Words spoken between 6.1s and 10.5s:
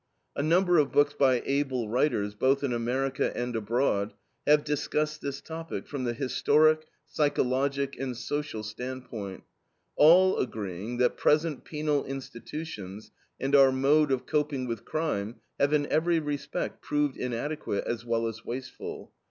historic, psychologic, and social standpoint, all